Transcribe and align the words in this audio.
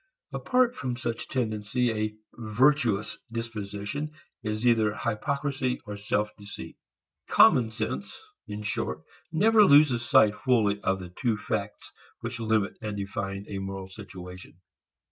Apart 0.33 0.75
from 0.75 0.97
such 0.97 1.27
tendency 1.27 1.91
a 1.91 2.15
"virtuous" 2.33 3.19
disposition 3.31 4.13
is 4.41 4.65
either 4.65 4.95
hypocrisy 4.95 5.79
or 5.85 5.95
self 5.95 6.35
deceit. 6.39 6.75
Common 7.29 7.69
sense 7.69 8.19
in 8.47 8.63
short 8.63 9.03
never 9.31 9.63
loses 9.63 10.03
sight 10.03 10.33
wholly 10.33 10.81
of 10.81 10.97
the 10.99 11.09
two 11.09 11.37
facts 11.37 11.91
which 12.21 12.39
limit 12.39 12.73
and 12.81 12.97
define 12.97 13.45
a 13.47 13.59
moral 13.59 13.89
situation. 13.89 14.57